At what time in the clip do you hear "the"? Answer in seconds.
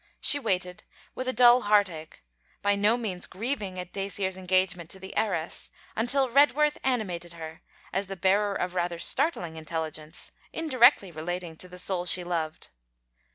4.99-5.15, 8.07-8.15, 11.67-11.77